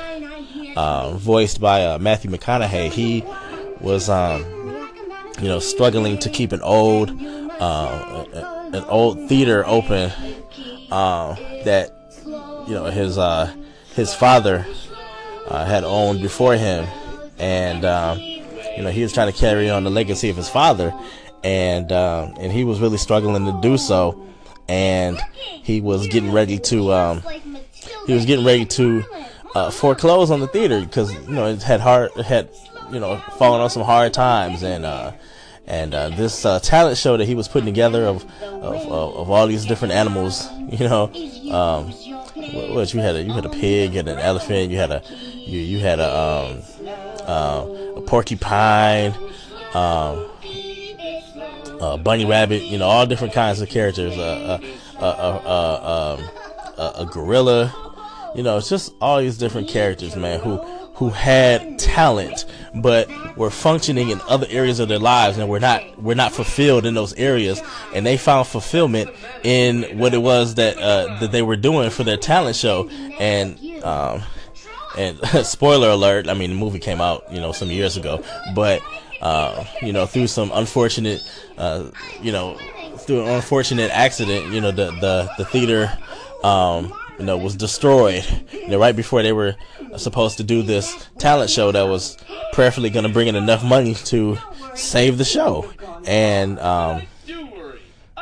uh, 0.75 1.11
voiced 1.11 1.59
by 1.59 1.85
uh, 1.85 1.97
Matthew 1.97 2.31
McConaughey, 2.31 2.91
he 2.91 3.23
was, 3.79 4.09
um, 4.09 4.43
you 5.41 5.47
know, 5.47 5.59
struggling 5.59 6.17
to 6.19 6.29
keep 6.29 6.51
an 6.51 6.61
old, 6.61 7.09
uh, 7.59 8.25
an 8.73 8.83
old 8.85 9.27
theater 9.27 9.65
open 9.65 10.11
uh, 10.91 11.35
that, 11.63 11.91
you 12.67 12.73
know, 12.73 12.85
his 12.85 13.17
uh, 13.17 13.53
his 13.95 14.13
father 14.13 14.65
uh, 15.47 15.65
had 15.65 15.83
owned 15.83 16.21
before 16.21 16.55
him, 16.55 16.87
and 17.39 17.85
um, 17.85 18.19
you 18.19 18.83
know, 18.83 18.89
he 18.91 19.01
was 19.01 19.13
trying 19.13 19.31
to 19.31 19.37
carry 19.37 19.69
on 19.69 19.83
the 19.83 19.89
legacy 19.89 20.29
of 20.29 20.35
his 20.35 20.49
father, 20.49 20.93
and 21.43 21.91
and 21.91 22.51
he 22.51 22.63
was 22.63 22.79
really 22.79 22.97
struggling 22.97 23.45
to 23.45 23.59
do 23.61 23.77
so, 23.77 24.27
and 24.67 25.19
he 25.39 25.81
was 25.81 26.07
getting 26.07 26.31
ready 26.31 26.59
to, 26.59 26.93
um, 26.93 27.23
he 28.07 28.13
was 28.13 28.25
getting 28.25 28.45
ready 28.45 28.65
to 28.65 29.03
uh, 29.55 29.69
foreclose 29.69 30.31
on 30.31 30.39
the 30.39 30.47
theater 30.47 30.81
because 30.81 31.13
you 31.13 31.33
know 31.33 31.47
it 31.47 31.61
had 31.61 31.79
hard 31.79 32.11
had 32.13 32.49
you 32.91 32.99
know 32.99 33.17
fallen 33.37 33.61
on 33.61 33.69
some 33.69 33.83
hard 33.83 34.13
times. 34.13 34.63
And 34.63 34.85
uh, 34.85 35.11
and 35.67 35.93
uh, 35.93 36.09
this 36.09 36.45
uh, 36.45 36.59
talent 36.59 36.97
show 36.97 37.17
that 37.17 37.25
he 37.25 37.35
was 37.35 37.47
putting 37.47 37.65
together 37.65 38.05
of 38.05 38.23
of, 38.41 38.75
of, 38.87 39.15
of 39.15 39.29
all 39.29 39.47
these 39.47 39.65
different 39.65 39.93
animals 39.93 40.47
you 40.69 40.87
know 40.87 41.03
um, 41.51 41.91
what, 42.73 42.93
you 42.93 42.99
had 42.99 43.15
a 43.15 43.23
you 43.23 43.33
had 43.33 43.45
a 43.45 43.49
pig 43.49 43.95
and 43.95 44.07
an 44.07 44.19
elephant 44.19 44.71
you 44.71 44.77
had 44.77 44.91
a 44.91 45.01
you 45.35 45.59
you 45.59 45.79
had 45.79 45.99
a 45.99 46.09
um, 46.09 46.61
uh, 47.27 47.65
a 47.97 48.01
porcupine 48.01 49.13
um, 49.73 50.27
uh, 51.81 51.97
Bunny 51.97 52.25
Rabbit, 52.25 52.61
you 52.63 52.77
know, 52.77 52.85
all 52.85 53.07
different 53.07 53.33
kinds 53.33 53.59
of 53.59 53.69
characters. 53.69 54.15
Uh, 54.17 54.59
uh, 54.99 56.17
um, 56.19 56.29
a 56.77 57.05
gorilla, 57.05 57.73
you 58.35 58.43
know, 58.43 58.57
it's 58.57 58.69
just 58.69 58.93
all 59.01 59.19
these 59.19 59.37
different 59.37 59.67
characters, 59.67 60.15
man, 60.15 60.39
who 60.39 60.57
who 60.95 61.09
had 61.09 61.79
talent 61.79 62.45
but 62.75 63.09
were 63.37 63.49
functioning 63.49 64.09
in 64.09 64.21
other 64.27 64.47
areas 64.49 64.79
of 64.79 64.87
their 64.87 64.99
lives 64.99 65.37
and 65.37 65.49
were 65.49 65.59
not 65.59 66.01
were 66.01 66.15
not 66.15 66.31
fulfilled 66.31 66.85
in 66.85 66.93
those 66.93 67.13
areas. 67.13 67.61
And 67.93 68.05
they 68.05 68.17
found 68.17 68.47
fulfillment 68.47 69.09
in 69.43 69.97
what 69.97 70.13
it 70.13 70.19
was 70.19 70.55
that 70.55 70.77
uh, 70.77 71.19
that 71.19 71.31
they 71.31 71.41
were 71.41 71.57
doing 71.57 71.89
for 71.89 72.03
their 72.03 72.17
talent 72.17 72.55
show. 72.55 72.89
And 73.19 73.59
um, 73.83 74.21
and 74.97 75.17
spoiler 75.45 75.89
alert 75.89 76.27
I 76.27 76.33
mean 76.33 76.51
the 76.51 76.55
movie 76.55 76.79
came 76.79 77.01
out 77.01 77.31
you 77.31 77.39
know 77.39 77.51
some 77.51 77.69
years 77.69 77.97
ago. 77.97 78.23
But 78.55 78.81
uh, 79.21 79.65
you 79.81 79.93
know 79.93 80.05
through 80.05 80.27
some 80.27 80.51
unfortunate 80.53 81.21
uh, 81.57 81.85
you 82.21 82.31
know 82.31 82.57
through 82.97 83.23
an 83.23 83.29
unfortunate 83.29 83.91
accident 83.91 84.53
you 84.53 84.61
know 84.61 84.71
the 84.71 84.91
the 84.91 85.29
the 85.37 85.45
theater 85.45 85.97
um, 86.43 86.93
you 87.21 87.27
know, 87.27 87.37
was 87.37 87.55
destroyed. 87.55 88.25
You 88.51 88.67
know, 88.69 88.79
right 88.79 88.95
before 88.95 89.21
they 89.21 89.31
were 89.31 89.55
supposed 89.97 90.37
to 90.37 90.43
do 90.43 90.63
this 90.63 91.07
talent 91.19 91.51
show 91.51 91.71
that 91.71 91.83
was 91.83 92.17
prayerfully 92.51 92.89
going 92.89 93.03
to 93.03 93.11
bring 93.11 93.27
in 93.27 93.35
enough 93.35 93.63
money 93.63 93.93
to 93.93 94.37
save 94.73 95.19
the 95.19 95.23
show, 95.23 95.71
and 96.05 96.59
um, 96.59 97.03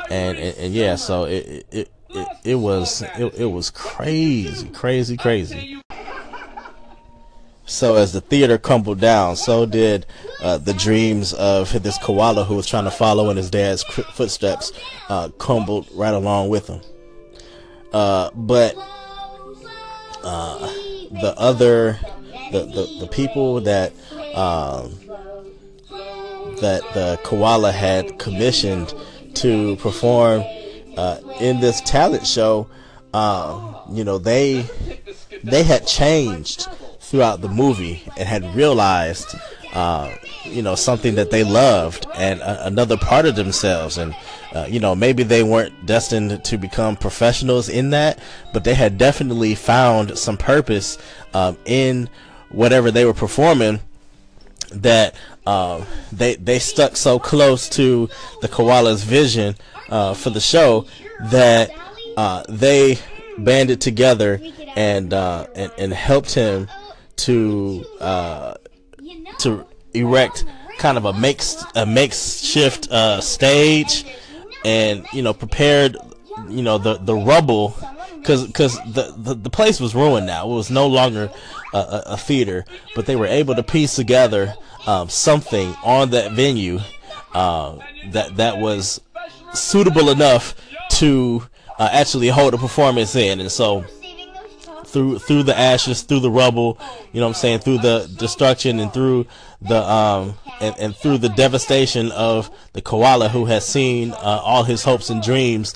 and, 0.09 0.37
and, 0.37 0.57
and 0.57 0.73
yeah, 0.73 0.95
so 0.95 1.23
it 1.23 1.65
it 1.71 1.91
it, 2.09 2.27
it 2.43 2.55
was 2.55 3.01
it, 3.17 3.33
it 3.35 3.45
was 3.45 3.69
crazy, 3.69 4.67
crazy, 4.69 5.15
crazy. 5.15 5.81
So 7.65 7.95
as 7.95 8.11
the 8.11 8.21
theater 8.21 8.57
crumbled 8.57 8.99
down, 8.99 9.35
so 9.35 9.65
did 9.65 10.07
uh, 10.41 10.57
the 10.57 10.73
dreams 10.73 11.33
of 11.33 11.83
this 11.83 11.97
koala 11.99 12.43
who 12.43 12.55
was 12.55 12.65
trying 12.67 12.85
to 12.85 12.91
follow 12.91 13.29
in 13.29 13.37
his 13.37 13.49
dad's 13.49 13.83
footsteps 13.83 14.73
uh, 15.07 15.29
crumbled 15.37 15.87
right 15.93 16.13
along 16.13 16.49
with 16.49 16.67
him. 16.67 16.81
Uh, 17.91 18.29
but 18.36 18.75
uh, 20.24 20.60
the 21.12 21.34
other 21.38 22.00
the, 22.51 22.65
the, 22.65 22.98
the 23.01 23.08
people 23.08 23.62
that 23.62 23.91
um, 24.36 24.96
that 26.62 26.81
the 26.93 27.19
koala 27.24 27.72
had 27.72 28.19
commissioned 28.19 28.93
to 29.36 29.75
perform 29.77 30.43
uh, 30.98 31.19
in 31.39 31.60
this 31.60 31.81
talent 31.81 32.27
show, 32.27 32.67
um, 33.13 33.75
you 33.91 34.03
know, 34.03 34.17
they 34.17 34.65
they 35.43 35.63
had 35.63 35.88
changed 35.88 36.67
throughout 37.00 37.41
the 37.41 37.50
movie 37.50 38.03
and 38.17 38.27
had 38.27 38.43
realized, 38.55 39.36
uh, 39.73 40.13
you 40.45 40.61
know, 40.61 40.75
something 40.75 41.15
that 41.15 41.29
they 41.31 41.43
loved 41.43 42.07
and 42.15 42.41
another 42.41 42.97
part 42.97 43.25
of 43.25 43.35
themselves. 43.35 43.97
And, 43.97 44.15
uh, 44.53 44.65
you 44.69 44.79
know, 44.79 44.95
maybe 44.95 45.23
they 45.23 45.43
weren't 45.43 45.85
destined 45.85 46.43
to 46.45 46.57
become 46.57 46.95
professionals 46.95 47.69
in 47.69 47.91
that, 47.91 48.19
but 48.53 48.63
they 48.63 48.73
had 48.73 48.97
definitely 48.97 49.55
found 49.55 50.17
some 50.17 50.38
purpose 50.38 50.97
um, 51.33 51.57
in 51.65 52.09
whatever 52.49 52.89
they 52.89 53.05
were 53.05 53.13
performing 53.13 53.79
that 54.71 55.15
um, 55.45 55.85
they 56.11 56.35
they 56.35 56.59
stuck 56.59 56.95
so 56.95 57.17
close 57.17 57.67
to 57.69 58.07
the 58.41 58.47
koala's 58.47 59.03
vision 59.03 59.55
uh, 59.89 60.13
for 60.13 60.29
the 60.29 60.39
show 60.39 60.85
that 61.31 61.71
uh, 62.17 62.43
they 62.47 62.99
banded 63.39 63.81
together 63.81 64.39
and, 64.75 65.13
uh, 65.13 65.47
and 65.55 65.71
and 65.79 65.93
helped 65.93 66.33
him 66.33 66.67
to 67.15 67.83
uh, 67.99 68.53
to 69.39 69.65
erect 69.93 70.46
kind 70.77 70.98
of 70.98 71.05
a 71.05 71.13
makes 71.13 71.63
a 71.75 71.86
makeshift 71.86 72.89
uh, 72.91 73.22
stage, 73.22 74.05
and 74.65 75.05
you 75.13 75.22
know 75.22 75.34
prepared 75.34 75.98
you 76.48 76.62
know 76.62 76.77
the 76.77 76.98
the 76.98 77.15
rubble 77.15 77.75
because 78.19 78.46
because 78.48 78.75
the, 78.93 79.13
the 79.17 79.34
the 79.36 79.50
place 79.50 79.79
was 79.79 79.96
ruined 79.96 80.25
now. 80.25 80.50
It 80.50 80.55
was 80.55 80.69
no 80.69 80.88
longer 80.88 81.31
a, 81.74 81.77
a, 81.77 82.03
a 82.08 82.17
theater, 82.17 82.65
but 82.96 83.05
they 83.05 83.15
were 83.15 83.25
able 83.25 83.55
to 83.55 83.63
piece 83.63 83.96
together 83.96 84.55
um, 84.88 85.10
something 85.10 85.75
on 85.84 86.12
that 86.12 86.31
venue 86.31 86.79
uh, 87.34 87.77
that 88.12 88.38
that 88.38 88.58
was 88.58 89.01
suitable 89.53 90.10
enough 90.10 90.55
to 90.91 91.43
uh, 91.77 91.89
actually 91.91 92.27
hold 92.27 92.53
a 92.53 92.58
performance 92.58 93.15
in, 93.15 93.39
and 93.39 93.51
so 93.51 93.86
through 94.89 95.19
through 95.19 95.43
the 95.43 95.58
ashes, 95.58 96.01
through 96.01 96.19
the 96.19 96.31
rubble, 96.31 96.77
you 97.12 97.19
know 97.19 97.27
what 97.27 97.36
I'm 97.36 97.39
saying, 97.39 97.60
through 97.60 97.79
the 97.79 98.13
destruction 98.17 98.79
and 98.79 98.93
through 98.93 99.27
the 99.62 99.81
um 99.81 100.36
and, 100.60 100.75
and 100.79 100.96
through 100.96 101.19
the 101.19 101.29
devastation 101.29 102.12
of 102.12 102.50
the 102.74 102.81
koala 102.81 103.29
who 103.29 103.46
has 103.46 103.65
seen 103.65 104.12
uh, 104.12 104.41
all 104.43 104.63
his 104.63 104.84
hopes 104.84 105.10
and 105.10 105.22
dreams 105.22 105.75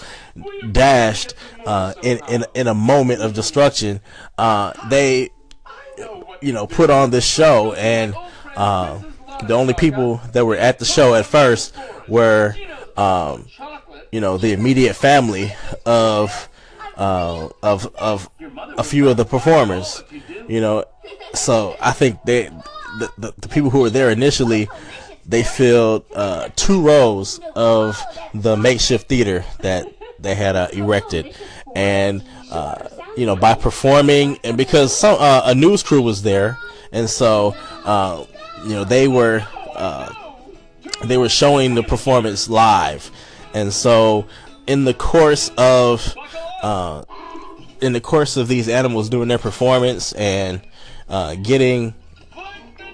dashed 0.72 1.36
uh, 1.66 1.94
in 2.04 2.20
in 2.30 2.46
in 2.54 2.68
a 2.68 2.74
moment 2.74 3.22
of 3.22 3.34
destruction. 3.34 4.02
Uh, 4.38 4.74
they 4.90 5.30
you 6.42 6.52
know 6.52 6.68
put 6.68 6.90
on 6.90 7.12
this 7.12 7.26
show 7.26 7.74
and 7.74 8.14
uh, 8.56 9.00
the 9.48 9.54
only 9.54 9.74
people 9.74 10.22
that 10.34 10.46
were 10.46 10.56
at 10.56 10.80
the 10.80 10.86
show 10.86 11.16
at 11.16 11.26
first 11.26 11.76
were 12.08 12.56
um, 12.98 13.48
you 14.12 14.20
know 14.20 14.38
the 14.38 14.54
immediate 14.54 14.96
family 14.96 15.54
of 15.86 16.50
uh, 16.98 17.50
of 17.62 17.94
of 17.96 18.30
a 18.78 18.84
few 18.84 19.10
of 19.10 19.18
the 19.18 19.26
performers. 19.26 20.04
You 20.48 20.62
know, 20.62 20.86
so 21.34 21.76
I 21.80 21.92
think 21.92 22.22
they 22.24 22.50
the, 23.00 23.10
the, 23.18 23.34
the 23.38 23.48
people 23.48 23.70
who 23.70 23.82
were 23.82 23.90
there 23.90 24.10
initially 24.10 24.68
they 25.26 25.44
filled 25.44 26.06
uh, 26.14 26.50
two 26.56 26.82
rows 26.82 27.40
of 27.56 28.02
the 28.34 28.58
makeshift 28.58 29.08
theater 29.08 29.46
that 29.60 29.88
they 30.20 30.36
had 30.36 30.56
uh, 30.56 30.68
erected, 30.74 31.36
and 31.76 32.24
uh, 32.52 32.88
you 33.16 33.26
know 33.26 33.36
by 33.36 33.54
performing 33.54 34.38
and 34.44 34.58
because 34.58 34.96
some 34.96 35.18
uh, 35.20 35.44
a 35.46 35.56
news 35.56 35.84
crew 35.84 36.02
was 36.02 36.24
there, 36.24 36.58
and 36.92 37.10
so 37.10 37.56
uh, 37.86 38.26
you 38.64 38.72
know 38.72 38.84
they 38.84 39.08
were 39.08 39.46
they 41.06 41.18
were 41.18 41.30
showing 41.30 41.76
the 41.76 41.84
performance 41.84 42.50
live, 42.50 43.10
and 43.54 43.72
so 43.72 44.26
in 44.68 44.86
the 44.86 44.94
course 44.94 45.52
of 45.58 46.16
uh, 46.64 47.04
in 47.82 47.94
the 47.94 48.02
course 48.02 48.38
of 48.38 48.48
these 48.48 48.70
animals 48.70 49.10
doing 49.10 49.28
their 49.28 49.38
performance 49.38 50.14
and 50.14 50.62
uh, 51.10 51.36
getting 51.36 51.94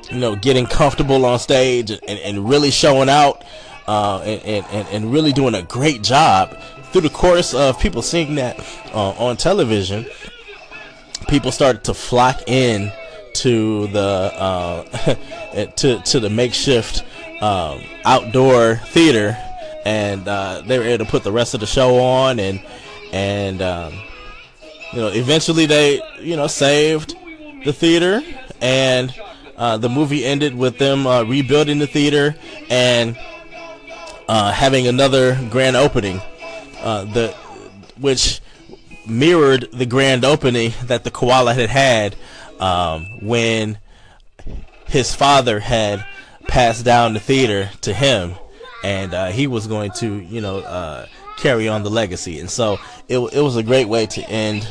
you 0.10 0.18
know 0.18 0.36
getting 0.36 0.66
comfortable 0.66 1.24
on 1.26 1.40
stage 1.40 1.92
and, 1.92 2.02
and 2.20 2.50
really 2.50 2.72
showing 2.72 3.08
out 3.08 3.46
uh, 3.88 4.20
and, 4.22 4.66
and, 4.66 4.88
and 4.90 5.14
really 5.14 5.32
doing 5.32 5.56
a 5.56 5.62
great 5.62 6.02
job 6.02 6.58
through 6.92 7.02
the 7.02 7.10
course 7.10 7.54
of 7.54 7.80
people 7.80 8.02
seeing 8.02 8.36
that 8.36 8.60
uh, 8.94 9.12
on 9.12 9.38
television 9.38 10.06
people 11.28 11.52
started 11.52 11.84
to 11.84 11.94
flock 11.94 12.42
in 12.48 12.92
to 13.34 13.86
the 13.88 14.00
uh, 14.36 14.84
to 15.76 16.00
to 16.00 16.20
the 16.20 16.30
makeshift 16.30 17.04
um, 17.42 17.82
outdoor 18.04 18.78
theater 18.88 19.38
and 19.86 20.28
uh, 20.28 20.62
they 20.66 20.80
were 20.80 20.86
able 20.86 21.06
to 21.06 21.12
put 21.12 21.24
the 21.24 21.32
rest 21.32 21.54
of 21.54 21.60
the 21.60 21.68
show 21.68 22.00
on 22.00 22.40
and 22.40 22.60
and 23.12 23.62
um, 23.62 23.94
you 24.94 25.00
know 25.00 25.08
eventually 25.08 25.66
they 25.66 26.02
you 26.20 26.36
know 26.36 26.48
saved 26.48 27.16
the 27.66 27.74
theater. 27.74 28.22
And 28.62 29.14
uh, 29.58 29.78
the 29.78 29.90
movie 29.90 30.26
ended 30.26 30.56
with 30.56 30.78
them 30.78 31.08
uh, 31.08 31.24
rebuilding 31.24 31.80
the 31.80 31.88
theater 31.88 32.36
and 32.70 33.18
uh, 34.28 34.52
having 34.52 34.88
another 34.88 35.40
grand 35.50 35.76
opening 35.76 36.22
uh, 36.82 37.06
the 37.06 37.30
which 37.98 38.42
mirrored 39.06 39.68
the 39.74 39.86
grand 39.86 40.24
opening 40.24 40.72
that 40.84 41.04
the 41.04 41.12
koala 41.12 41.54
had 41.54 41.70
had 41.70 42.16
um, 42.60 43.06
when 43.22 43.78
his 44.88 45.14
father 45.16 45.60
had 45.60 46.06
passed 46.48 46.86
down 46.86 47.14
the 47.14 47.20
theater 47.20 47.70
to 47.82 47.94
him. 47.94 48.36
And 48.84 49.14
uh, 49.14 49.28
he 49.28 49.48
was 49.48 49.68
going 49.68 49.92
to 49.98 50.20
you 50.20 50.42
know 50.42 50.60
uh, 50.60 51.06
carry 51.40 51.68
on 51.68 51.84
the 51.84 51.90
legacy. 51.90 52.40
And 52.40 52.50
so 52.50 52.80
it, 53.08 53.18
it 53.18 53.42
was 53.42 53.56
a 53.56 53.64
great 53.64 53.88
way 53.88 54.06
to 54.08 54.22
end 54.30 54.68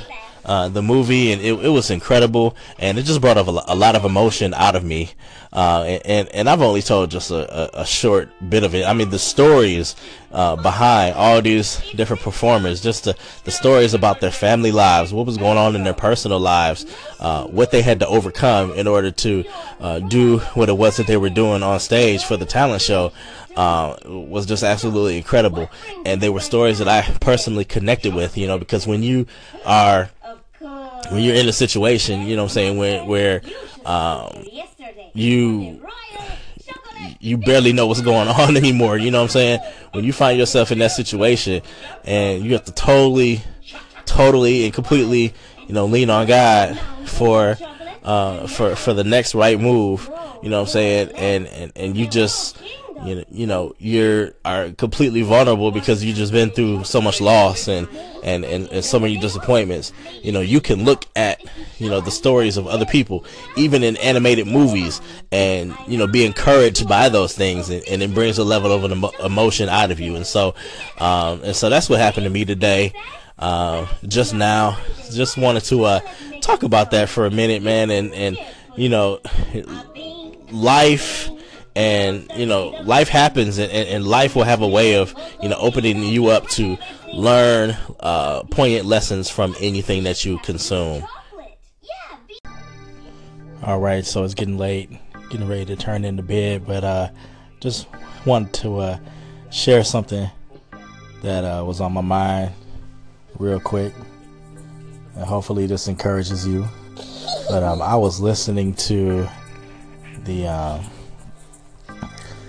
uh, 0.48 0.68
the 0.68 0.82
movie, 0.82 1.30
and 1.30 1.42
it, 1.42 1.52
it 1.52 1.68
was 1.68 1.90
incredible, 1.90 2.56
and 2.78 2.98
it 2.98 3.02
just 3.02 3.20
brought 3.20 3.36
up 3.36 3.48
a, 3.48 3.62
a 3.66 3.76
lot 3.76 3.94
of 3.94 4.04
emotion 4.06 4.54
out 4.54 4.74
of 4.74 4.82
me. 4.82 5.10
Uh, 5.52 5.98
and 6.04 6.28
and 6.28 6.48
I've 6.48 6.60
only 6.60 6.82
told 6.82 7.10
just 7.10 7.30
a, 7.30 7.80
a, 7.80 7.86
short 7.86 8.30
bit 8.50 8.64
of 8.64 8.74
it. 8.74 8.86
I 8.86 8.92
mean, 8.92 9.08
the 9.08 9.18
stories 9.18 9.96
uh, 10.30 10.56
behind 10.56 11.14
all 11.14 11.40
these 11.40 11.80
different 11.92 12.22
performers, 12.22 12.82
just 12.82 13.04
the, 13.04 13.16
the 13.44 13.50
stories 13.50 13.94
about 13.94 14.20
their 14.20 14.30
family 14.30 14.72
lives, 14.72 15.12
what 15.12 15.24
was 15.24 15.38
going 15.38 15.56
on 15.56 15.74
in 15.74 15.84
their 15.84 15.94
personal 15.94 16.38
lives, 16.38 16.84
uh, 17.20 17.46
what 17.46 17.70
they 17.70 17.80
had 17.80 18.00
to 18.00 18.06
overcome 18.08 18.72
in 18.72 18.86
order 18.86 19.10
to 19.10 19.44
uh, 19.80 20.00
do 20.00 20.38
what 20.54 20.68
it 20.68 20.76
was 20.76 20.98
that 20.98 21.06
they 21.06 21.16
were 21.16 21.30
doing 21.30 21.62
on 21.62 21.80
stage 21.80 22.24
for 22.24 22.36
the 22.36 22.46
talent 22.46 22.82
show. 22.82 23.12
Uh, 23.56 23.96
was 24.04 24.46
just 24.46 24.62
absolutely 24.62 25.16
incredible, 25.16 25.68
and 26.06 26.20
they 26.20 26.28
were 26.28 26.38
stories 26.38 26.78
that 26.78 26.86
I 26.86 27.02
personally 27.20 27.64
connected 27.64 28.14
with. 28.14 28.38
You 28.38 28.46
know, 28.46 28.56
because 28.56 28.86
when 28.86 29.02
you 29.02 29.26
are 29.64 30.10
when 31.10 31.22
you're 31.22 31.34
in 31.34 31.48
a 31.48 31.52
situation, 31.52 32.22
you 32.22 32.36
know, 32.36 32.42
what 32.42 32.50
I'm 32.50 32.54
saying 32.54 32.76
where 32.78 33.04
where 33.04 33.42
um, 33.84 34.44
you 35.14 35.80
you 37.20 37.36
barely 37.36 37.72
know 37.72 37.86
what's 37.86 38.00
going 38.00 38.28
on 38.28 38.56
anymore. 38.56 38.98
You 38.98 39.10
know 39.10 39.18
what 39.18 39.24
I'm 39.24 39.30
saying? 39.30 39.60
When 39.92 40.04
you 40.04 40.12
find 40.12 40.38
yourself 40.38 40.72
in 40.72 40.78
that 40.78 40.92
situation 40.92 41.62
and 42.04 42.44
you 42.44 42.52
have 42.52 42.64
to 42.64 42.72
totally, 42.72 43.42
totally 44.04 44.64
and 44.64 44.74
completely, 44.74 45.34
you 45.66 45.74
know, 45.74 45.86
lean 45.86 46.10
on 46.10 46.26
God 46.26 46.78
for, 47.06 47.56
uh, 48.02 48.46
for, 48.46 48.76
for 48.76 48.94
the 48.94 49.04
next 49.04 49.34
right 49.34 49.58
move. 49.58 50.10
You 50.42 50.50
know 50.50 50.60
what 50.60 50.68
I'm 50.68 50.72
saying? 50.72 51.12
And, 51.16 51.46
and, 51.48 51.72
and 51.76 51.96
you 51.96 52.06
just, 52.06 52.60
you 53.04 53.14
know, 53.14 53.24
you 53.30 53.46
know, 53.46 53.74
you're 53.78 54.32
are 54.44 54.70
completely 54.70 55.22
vulnerable 55.22 55.70
because 55.70 56.02
you 56.02 56.12
just 56.12 56.32
been 56.32 56.50
through 56.50 56.84
so 56.84 57.00
much 57.00 57.20
loss 57.20 57.68
and, 57.68 57.88
and, 58.24 58.44
and, 58.44 58.68
and 58.68 58.84
so 58.84 58.98
many 58.98 59.16
disappointments. 59.16 59.92
You 60.22 60.32
know, 60.32 60.40
you 60.40 60.60
can 60.60 60.84
look 60.84 61.04
at, 61.14 61.44
you 61.78 61.88
know, 61.88 62.00
the 62.00 62.10
stories 62.10 62.56
of 62.56 62.66
other 62.66 62.86
people, 62.86 63.24
even 63.56 63.84
in 63.84 63.96
animated 63.98 64.46
movies, 64.46 65.00
and 65.30 65.76
you 65.86 65.96
know, 65.96 66.06
be 66.06 66.24
encouraged 66.24 66.88
by 66.88 67.08
those 67.08 67.34
things, 67.34 67.70
and, 67.70 67.82
and 67.88 68.02
it 68.02 68.12
brings 68.14 68.38
a 68.38 68.44
level 68.44 68.72
of 68.72 68.84
an 68.84 68.92
emo- 68.92 69.12
emotion 69.24 69.68
out 69.68 69.90
of 69.90 70.00
you. 70.00 70.16
And 70.16 70.26
so, 70.26 70.54
um, 70.98 71.42
and 71.44 71.54
so 71.54 71.68
that's 71.68 71.88
what 71.88 72.00
happened 72.00 72.24
to 72.24 72.30
me 72.30 72.44
today. 72.44 72.92
Uh, 73.38 73.86
just 74.08 74.34
now, 74.34 74.76
just 75.12 75.38
wanted 75.38 75.62
to 75.64 75.84
uh, 75.84 76.00
talk 76.40 76.64
about 76.64 76.90
that 76.90 77.08
for 77.08 77.26
a 77.26 77.30
minute, 77.30 77.62
man, 77.62 77.90
and 77.90 78.12
and 78.12 78.36
you 78.76 78.88
know, 78.88 79.20
life 80.50 81.30
and 81.78 82.28
you 82.34 82.44
know 82.44 82.70
life 82.82 83.08
happens 83.08 83.58
and, 83.58 83.70
and, 83.70 84.04
life 84.04 84.34
will 84.34 84.42
have 84.42 84.62
a 84.62 84.66
way 84.66 84.96
of 84.96 85.14
you 85.40 85.48
know 85.48 85.56
opening 85.60 86.02
you 86.02 86.26
up 86.26 86.44
to 86.48 86.76
learn 87.14 87.70
uh, 88.00 88.42
poignant 88.50 88.84
lessons 88.84 89.30
from 89.30 89.54
anything 89.60 90.02
that 90.02 90.24
you 90.24 90.38
consume. 90.38 91.06
All 93.62 93.78
right 93.78 94.04
so 94.04 94.24
it's 94.24 94.34
getting 94.34 94.58
late 94.58 94.90
getting 95.30 95.46
ready 95.46 95.64
to 95.66 95.76
turn 95.76 96.04
into 96.04 96.22
bed 96.22 96.66
but 96.66 96.82
uh 96.82 97.10
just 97.60 97.86
wanted 98.26 98.52
to 98.54 98.78
uh 98.78 98.98
share 99.50 99.84
something 99.84 100.28
that 101.22 101.44
uh, 101.44 101.62
was 101.64 101.80
on 101.80 101.92
my 101.92 102.00
mind 102.00 102.52
real 103.38 103.60
quick. 103.60 103.92
And 105.14 105.24
hopefully 105.24 105.66
this 105.66 105.86
encourages 105.86 106.46
you. 106.46 106.66
But 107.48 107.62
um, 107.62 107.80
i 107.82 107.94
was 107.94 108.20
listening 108.20 108.74
to 108.74 109.28
the 110.24 110.46
um, 110.48 110.84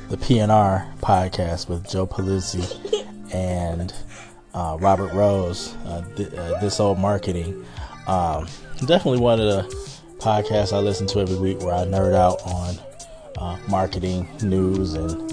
the 0.10 0.18
PNR 0.18 0.98
podcast 1.02 1.70
with 1.70 1.88
Joe 1.88 2.08
Pulizzi 2.08 3.06
and 3.34 3.94
uh, 4.56 4.76
Robert 4.80 5.14
Rose, 5.14 5.76
uh, 5.86 6.04
th- 6.16 6.34
uh, 6.34 6.60
This 6.60 6.80
Old 6.80 6.98
Marketing. 6.98 7.64
Um, 8.08 8.48
definitely 8.88 9.20
one 9.20 9.40
of 9.40 9.46
the 9.46 10.16
podcasts 10.18 10.74
I 10.74 10.80
listen 10.80 11.06
to 11.08 11.20
every 11.20 11.38
week 11.38 11.60
where 11.60 11.76
I 11.76 11.86
nerd 11.86 12.16
out 12.16 12.42
on 12.42 12.80
uh, 13.38 13.60
marketing 13.70 14.28
news 14.42 14.96
and 14.96 15.32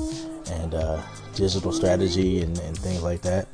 and 0.50 0.74
uh, 0.74 1.00
digital 1.34 1.72
strategy 1.72 2.42
and, 2.42 2.58
and, 2.58 2.76
things 2.78 3.02
like 3.02 3.22
that. 3.22 3.48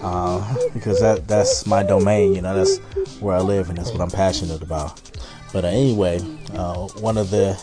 Uh, 0.00 0.54
because 0.72 1.00
that 1.02 1.28
that's 1.28 1.66
my 1.66 1.82
domain, 1.82 2.34
you 2.34 2.40
know, 2.40 2.54
that's 2.54 2.78
where 3.20 3.36
I 3.36 3.40
live 3.40 3.68
and 3.68 3.76
that's 3.76 3.92
what 3.92 4.00
I'm 4.00 4.10
passionate 4.10 4.62
about. 4.62 4.98
But 5.52 5.66
anyway, 5.66 6.18
one 6.20 7.18
of 7.18 7.28
the 7.28 7.62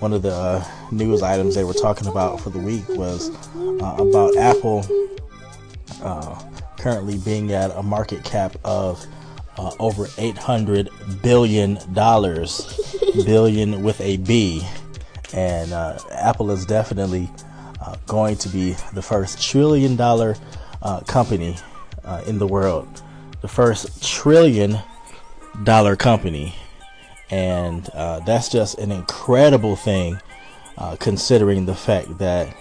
one 0.00 0.12
of 0.12 0.22
the 0.22 0.32
uh, 0.32 0.64
news 0.92 1.22
items 1.22 1.54
they 1.54 1.64
were 1.64 1.74
talking 1.74 2.06
about 2.06 2.40
for 2.40 2.50
the 2.50 2.58
week 2.58 2.88
was 2.90 3.30
uh, 3.56 3.96
about 3.98 4.36
Apple 4.36 4.84
uh, 6.02 6.40
currently 6.78 7.18
being 7.18 7.52
at 7.52 7.70
a 7.72 7.82
market 7.82 8.22
cap 8.24 8.54
of 8.64 9.04
uh, 9.56 9.72
over 9.80 10.06
800 10.16 10.88
billion 11.20 11.78
dollars, 11.92 12.78
billion 13.24 13.82
with 13.82 14.00
a 14.00 14.18
B, 14.18 14.64
and 15.34 15.72
uh, 15.72 15.98
Apple 16.12 16.52
is 16.52 16.64
definitely 16.64 17.28
uh, 17.84 17.96
going 18.06 18.36
to 18.36 18.48
be 18.48 18.76
the 18.92 19.02
first 19.02 19.42
trillion 19.42 19.96
dollar 19.96 20.36
company 21.08 21.56
in 22.26 22.38
the 22.38 22.46
world, 22.46 23.02
the 23.42 23.48
first 23.48 24.02
trillion 24.02 24.78
dollar 25.64 25.96
company 25.96 26.54
and 27.30 27.88
uh, 27.90 28.20
that's 28.20 28.48
just 28.48 28.78
an 28.78 28.90
incredible 28.90 29.76
thing, 29.76 30.18
uh, 30.76 30.96
considering 30.96 31.66
the 31.66 31.74
fact 31.74 32.18
that 32.18 32.54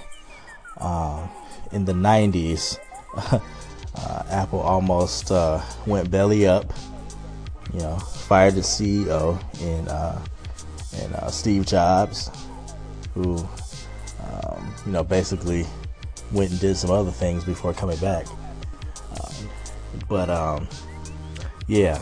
uh, 0.78 1.28
in 1.72 1.86
the 1.86 1.94
90s, 1.94 2.78
uh, 3.16 4.24
Apple 4.30 4.60
almost 4.60 5.32
uh, 5.32 5.62
went 5.86 6.12
belly 6.12 6.48
up. 6.48 6.74
You 7.74 7.80
know, 7.82 7.98
fired 7.98 8.56
the 8.56 8.62
CEO 8.62 9.38
in 9.62 9.88
uh, 9.90 10.22
in 11.02 11.32
Steve 11.32 11.66
Jobs, 11.66 12.32
who 13.14 13.38
um, 14.24 14.74
you 14.86 14.94
know 14.94 15.04
basically 15.04 15.66
went 16.32 16.52
and 16.52 16.60
did 16.60 16.78
some 16.78 16.92
other 16.92 17.12
things 17.12 17.44
before 17.44 17.74
coming 17.74 17.98
back. 17.98 18.26
Um, 19.12 19.50
but 20.08 20.30
um, 20.30 20.68
yeah, 21.68 22.02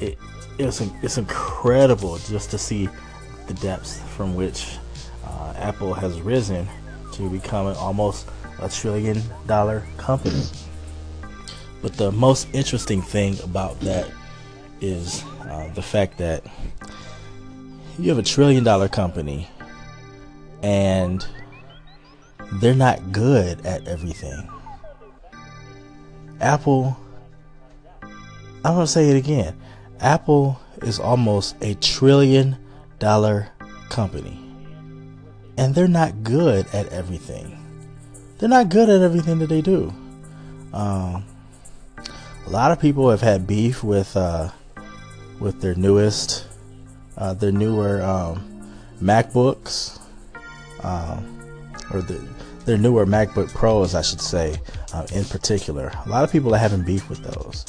it 0.00 0.18
it's 0.58 0.80
it's 1.02 1.18
incredible 1.18 2.18
just 2.18 2.50
to 2.50 2.58
see 2.58 2.88
the 3.46 3.54
depths 3.54 4.00
from 4.16 4.34
which 4.34 4.78
uh, 5.24 5.54
Apple 5.56 5.94
has 5.94 6.20
risen 6.20 6.66
to 7.12 7.28
becoming 7.28 7.76
almost 7.76 8.28
a 8.60 8.68
trillion 8.68 9.22
dollar 9.46 9.84
company. 9.96 10.44
But 11.82 11.94
the 11.94 12.10
most 12.12 12.48
interesting 12.54 13.02
thing 13.02 13.38
about 13.42 13.78
that 13.80 14.10
is 14.80 15.22
uh, 15.42 15.70
the 15.74 15.82
fact 15.82 16.18
that 16.18 16.44
you 17.98 18.08
have 18.08 18.18
a 18.18 18.22
trillion 18.22 18.64
dollar 18.64 18.88
company 18.88 19.48
and 20.62 21.26
they're 22.54 22.74
not 22.74 23.12
good 23.12 23.64
at 23.66 23.86
everything. 23.86 24.48
Apple, 26.40 26.96
I'm 28.64 28.74
going 28.74 28.80
to 28.80 28.86
say 28.86 29.10
it 29.10 29.16
again. 29.16 29.56
Apple 30.00 30.60
is 30.82 30.98
almost 30.98 31.56
a 31.60 31.74
trillion 31.74 32.56
dollar 32.98 33.48
company. 33.88 34.40
And 35.56 35.74
they're 35.74 35.88
not 35.88 36.22
good 36.22 36.66
at 36.72 36.88
everything. 36.88 37.58
They're 38.38 38.48
not 38.48 38.68
good 38.68 38.88
at 38.88 39.02
everything 39.02 39.38
that 39.38 39.48
they 39.48 39.62
do. 39.62 39.92
Um, 40.72 41.24
a 42.46 42.50
lot 42.50 42.72
of 42.72 42.80
people 42.80 43.10
have 43.10 43.20
had 43.20 43.46
beef 43.46 43.84
with 43.84 44.16
uh, 44.16 44.50
with 45.40 45.60
their 45.60 45.74
newest, 45.74 46.46
uh, 47.16 47.34
their 47.34 47.52
newer 47.52 48.02
um, 48.02 48.72
MacBooks, 49.00 50.00
um, 50.82 51.40
or 51.92 52.02
the, 52.02 52.26
their 52.64 52.78
newer 52.78 53.06
MacBook 53.06 53.52
Pros, 53.54 53.94
I 53.94 54.02
should 54.02 54.20
say, 54.20 54.56
uh, 54.92 55.06
in 55.12 55.24
particular. 55.24 55.92
A 56.06 56.08
lot 56.08 56.24
of 56.24 56.32
people 56.32 56.54
are 56.54 56.58
having 56.58 56.82
beef 56.82 57.08
with 57.08 57.22
those. 57.22 57.64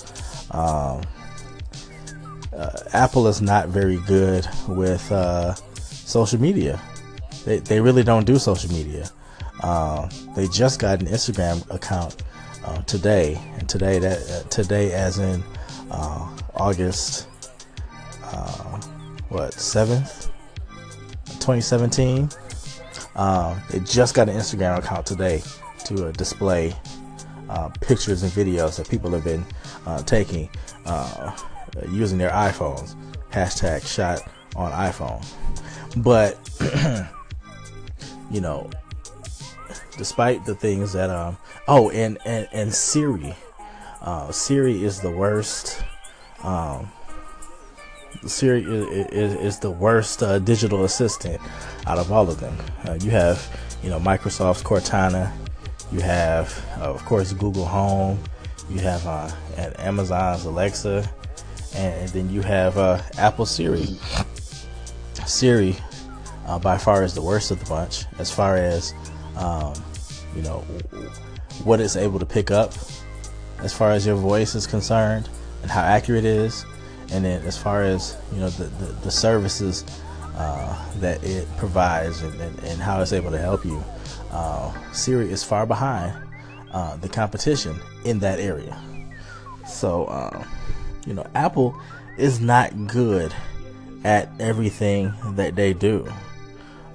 Um, 0.51 1.01
uh, 2.57 2.71
Apple 2.93 3.27
is 3.27 3.41
not 3.41 3.67
very 3.67 3.97
good 4.07 4.47
with 4.67 5.11
uh, 5.11 5.53
social 5.55 6.39
media. 6.39 6.81
They, 7.43 7.59
they 7.59 7.81
really 7.81 8.03
don't 8.03 8.25
do 8.25 8.37
social 8.39 8.71
media. 8.71 9.09
Uh, 9.61 10.09
they 10.35 10.47
just 10.47 10.79
got 10.79 11.01
an 11.01 11.07
Instagram 11.07 11.69
account 11.73 12.23
uh, 12.63 12.81
today, 12.83 13.39
and 13.57 13.67
today 13.67 13.99
that 13.99 14.19
uh, 14.29 14.47
today 14.49 14.93
as 14.93 15.19
in 15.19 15.43
uh, 15.91 16.37
August 16.55 17.27
what 19.29 19.53
seventh, 19.53 20.29
2017. 21.25 22.29
they 23.69 23.79
just 23.79 24.13
got 24.13 24.29
an 24.29 24.35
Instagram 24.35 24.77
account 24.77 25.05
today 25.05 25.41
to 25.83 26.11
display 26.13 26.73
pictures 27.81 28.23
and 28.23 28.31
videos 28.31 28.77
that 28.77 28.87
people 28.89 29.09
have 29.11 29.23
been 29.23 29.43
taking 30.05 30.49
using 31.91 32.17
their 32.17 32.31
iPhones. 32.31 32.95
Hashtag 33.31 33.85
shot 33.85 34.21
on 34.55 34.71
iPhone. 34.71 35.25
But, 35.97 36.37
you 38.31 38.41
know, 38.41 38.69
despite 39.97 40.45
the 40.45 40.55
things 40.55 40.93
that, 40.93 41.09
um, 41.09 41.37
oh, 41.67 41.89
and, 41.91 42.17
and, 42.25 42.47
and 42.51 42.73
Siri. 42.73 43.35
Uh, 44.01 44.31
Siri 44.31 44.83
is 44.83 45.01
the 45.01 45.09
worst. 45.09 45.83
Um, 46.43 46.91
Siri 48.25 48.63
is, 48.63 49.07
is, 49.07 49.33
is 49.35 49.59
the 49.59 49.71
worst 49.71 50.21
uh, 50.23 50.39
digital 50.39 50.83
assistant 50.83 51.41
out 51.87 51.97
of 51.97 52.11
all 52.11 52.29
of 52.29 52.39
them. 52.39 52.55
Uh, 52.87 52.97
you 53.01 53.11
have, 53.11 53.47
you 53.83 53.89
know, 53.89 53.99
Microsoft's 53.99 54.63
Cortana. 54.63 55.31
You 55.91 56.01
have, 56.01 56.65
uh, 56.79 56.93
of 56.93 57.03
course, 57.05 57.33
Google 57.33 57.65
Home. 57.65 58.19
You 58.69 58.79
have 58.79 59.05
uh, 59.05 59.29
Amazon's 59.77 60.45
Alexa 60.45 61.09
and 61.75 62.09
then 62.09 62.29
you 62.29 62.41
have 62.41 62.77
uh, 62.77 63.01
Apple 63.17 63.45
Siri. 63.45 63.97
Siri, 65.25 65.75
uh, 66.47 66.59
by 66.59 66.77
far, 66.77 67.03
is 67.03 67.13
the 67.13 67.21
worst 67.21 67.51
of 67.51 67.59
the 67.59 67.65
bunch 67.65 68.05
as 68.19 68.31
far 68.31 68.57
as 68.57 68.93
um, 69.37 69.73
you 70.35 70.41
know 70.41 70.59
what 71.63 71.79
it's 71.79 71.95
able 71.95 72.19
to 72.19 72.25
pick 72.25 72.51
up, 72.51 72.73
as 73.59 73.73
far 73.73 73.91
as 73.91 74.05
your 74.05 74.15
voice 74.15 74.55
is 74.55 74.67
concerned, 74.67 75.29
and 75.61 75.71
how 75.71 75.81
accurate 75.81 76.25
it 76.25 76.37
is, 76.37 76.65
and 77.11 77.25
then 77.25 77.41
as 77.43 77.57
far 77.57 77.83
as 77.83 78.17
you 78.31 78.39
know 78.39 78.49
the 78.49 78.65
the, 78.65 78.91
the 79.03 79.11
services 79.11 79.83
uh, 80.37 80.99
that 80.99 81.23
it 81.23 81.47
provides 81.57 82.21
and, 82.21 82.39
and, 82.41 82.59
and, 82.65 82.81
how 82.81 82.99
it's 82.99 83.13
able 83.13 83.31
to 83.31 83.37
help 83.37 83.63
you, 83.63 83.81
uh, 84.31 84.91
Siri 84.91 85.31
is 85.31 85.45
far 85.45 85.65
behind 85.65 86.13
uh, 86.73 86.97
the 86.97 87.07
competition 87.07 87.79
in 88.03 88.19
that 88.19 88.39
area. 88.39 88.77
So, 89.65 90.05
uh, 90.05 90.43
you 91.05 91.13
know, 91.13 91.25
Apple 91.35 91.79
is 92.17 92.39
not 92.39 92.87
good 92.87 93.33
at 94.03 94.29
everything 94.39 95.13
that 95.31 95.55
they 95.55 95.73
do. 95.73 96.07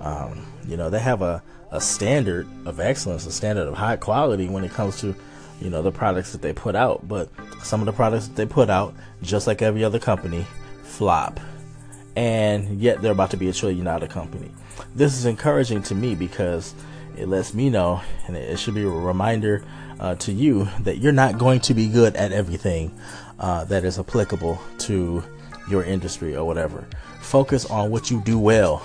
Um, 0.01 0.47
you 0.67 0.77
know, 0.77 0.91
they 0.91 1.01
have 1.01 1.23
a, 1.23 1.43
a 1.71 1.81
standard 1.81 2.47
of 2.65 2.81
excellence, 2.81 3.27
a 3.27 3.33
standard 3.33 3.67
of 3.67 3.75
high 3.75 3.97
quality 3.97 4.49
when 4.49 4.65
it 4.65 4.71
comes 4.71 5.01
to, 5.01 5.15
you 5.61 5.71
know, 5.71 5.83
the 5.83 5.93
products 5.93 6.33
that 6.33 6.41
they 6.41 6.53
put 6.53 6.75
out. 6.75 7.07
But 7.07 7.29
some 7.63 7.81
of 7.81 7.87
the 7.87 7.93
products 7.93 8.29
that 8.29 8.37
they 8.37 8.47
put 8.47 8.71
out, 8.71 8.95
just 9.23 9.47
like 9.47 9.61
every 9.61 9.85
other 9.85 9.99
company, 9.99 10.47
flop. 10.83 11.41
And 12.17 12.81
yet 12.81 13.03
they're 13.03 13.13
about 13.13 13.31
to 13.31 13.37
be 13.37 13.49
a 13.49 13.53
trillion 13.53 13.85
dollar 13.85 14.07
company. 14.07 14.51
This 14.95 15.17
is 15.17 15.27
encouraging 15.27 15.83
to 15.85 15.95
me 15.95 16.15
because 16.15 16.75
it 17.17 17.29
lets 17.29 17.55
me 17.55 17.71
know, 17.71 18.01
and 18.27 18.37
it 18.37 18.59
should 18.59 18.75
be 18.75 18.83
a 18.83 18.89
reminder 18.89 19.65
uh, 19.99 20.15
to 20.17 20.33
you 20.33 20.69
that 20.81 20.99
you're 20.99 21.13
not 21.13 21.39
going 21.39 21.61
to 21.61 21.75
be 21.75 21.89
good 21.89 22.17
at 22.17 22.33
everything 22.33 22.99
uh, 23.41 23.65
that 23.65 23.85
is 23.85 23.99
applicable 23.99 24.61
to 24.79 25.23
your 25.69 25.83
industry 25.83 26.37
or 26.37 26.47
whatever. 26.47 26.87
Focus 27.21 27.65
on 27.67 27.91
what 27.91 28.11
you 28.11 28.21
do 28.23 28.39
well. 28.39 28.83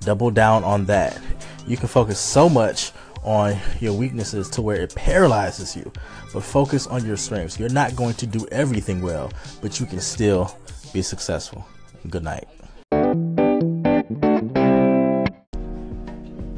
Double 0.00 0.30
down 0.30 0.64
on 0.64 0.84
that. 0.86 1.20
You 1.66 1.76
can 1.76 1.88
focus 1.88 2.18
so 2.18 2.48
much 2.48 2.92
on 3.22 3.58
your 3.80 3.92
weaknesses 3.92 4.48
to 4.50 4.62
where 4.62 4.80
it 4.80 4.94
paralyzes 4.94 5.74
you, 5.76 5.92
but 6.32 6.42
focus 6.44 6.86
on 6.86 7.04
your 7.04 7.16
strengths. 7.16 7.58
You're 7.58 7.68
not 7.68 7.96
going 7.96 8.14
to 8.14 8.26
do 8.26 8.46
everything 8.52 9.02
well, 9.02 9.32
but 9.60 9.80
you 9.80 9.86
can 9.86 10.00
still 10.00 10.56
be 10.92 11.02
successful. 11.02 11.66
Good 12.08 12.22
night. 12.22 12.46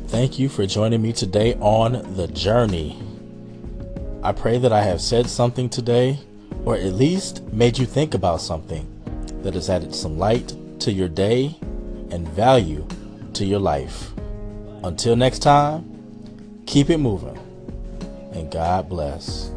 Thank 0.08 0.38
you 0.38 0.48
for 0.48 0.66
joining 0.66 1.00
me 1.00 1.12
today 1.12 1.54
on 1.54 2.14
The 2.16 2.26
Journey. 2.26 3.00
I 4.22 4.32
pray 4.32 4.58
that 4.58 4.72
I 4.72 4.82
have 4.82 5.00
said 5.00 5.28
something 5.28 5.70
today, 5.70 6.18
or 6.64 6.76
at 6.76 6.94
least 6.94 7.42
made 7.52 7.78
you 7.78 7.87
think 7.87 8.14
about 8.14 8.40
something 8.40 8.87
that 9.42 9.54
has 9.54 9.70
added 9.70 9.94
some 9.94 10.18
light 10.18 10.54
to 10.80 10.92
your 10.92 11.08
day 11.08 11.56
and 12.11 12.28
value 12.28 12.87
to 13.34 13.44
your 13.44 13.61
life. 13.61 14.11
Until 14.84 15.16
next 15.16 15.40
time, 15.40 16.62
keep 16.66 16.90
it 16.90 16.98
moving 16.98 17.38
and 18.32 18.50
God 18.50 18.88
bless. 18.88 19.50